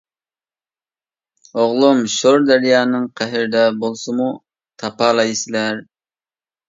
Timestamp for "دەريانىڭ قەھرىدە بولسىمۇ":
2.51-4.31